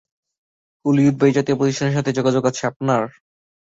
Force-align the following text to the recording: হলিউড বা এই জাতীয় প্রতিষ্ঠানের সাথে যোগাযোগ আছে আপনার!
হলিউড 0.85 1.15
বা 1.19 1.25
এই 1.27 1.35
জাতীয় 1.37 1.55
প্রতিষ্ঠানের 1.57 1.95
সাথে 1.97 2.11
যোগাযোগ 2.17 2.43
আছে 2.49 2.63
আপনার! 2.71 3.01